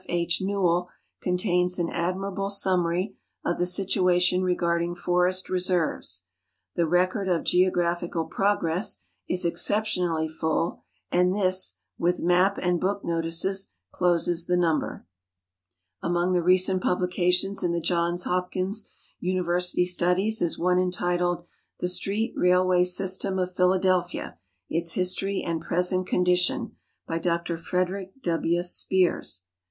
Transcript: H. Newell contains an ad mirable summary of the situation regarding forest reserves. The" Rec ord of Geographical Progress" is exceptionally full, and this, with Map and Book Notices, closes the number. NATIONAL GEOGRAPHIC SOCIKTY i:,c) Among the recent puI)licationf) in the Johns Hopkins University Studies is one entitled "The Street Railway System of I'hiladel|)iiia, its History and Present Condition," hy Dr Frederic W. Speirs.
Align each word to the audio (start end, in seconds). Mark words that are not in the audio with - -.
H. 0.09 0.41
Newell 0.41 0.89
contains 1.21 1.77
an 1.77 1.91
ad 1.91 2.15
mirable 2.15 2.49
summary 2.49 3.17
of 3.45 3.59
the 3.59 3.67
situation 3.67 4.41
regarding 4.41 4.95
forest 4.95 5.47
reserves. 5.47 6.23
The" 6.75 6.87
Rec 6.87 7.15
ord 7.15 7.27
of 7.29 7.43
Geographical 7.43 8.25
Progress" 8.25 9.03
is 9.29 9.45
exceptionally 9.45 10.27
full, 10.27 10.81
and 11.11 11.35
this, 11.35 11.77
with 11.99 12.17
Map 12.17 12.57
and 12.59 12.81
Book 12.81 13.05
Notices, 13.05 13.73
closes 13.91 14.47
the 14.47 14.57
number. 14.57 15.05
NATIONAL 16.01 16.01
GEOGRAPHIC 16.01 16.01
SOCIKTY 16.01 16.01
i:,c) 16.01 16.09
Among 16.09 16.33
the 16.33 16.41
recent 16.41 16.83
puI)licationf) 16.83 17.63
in 17.63 17.71
the 17.71 17.79
Johns 17.79 18.23
Hopkins 18.23 18.89
University 19.19 19.85
Studies 19.85 20.41
is 20.41 20.57
one 20.57 20.79
entitled 20.79 21.45
"The 21.79 21.87
Street 21.87 22.33
Railway 22.35 22.85
System 22.85 23.37
of 23.37 23.49
I'hiladel|)iiia, 23.51 24.37
its 24.67 24.93
History 24.93 25.43
and 25.45 25.61
Present 25.61 26.07
Condition," 26.07 26.75
hy 27.07 27.19
Dr 27.19 27.55
Frederic 27.57 28.19
W. 28.23 28.61
Speirs. 28.63 29.41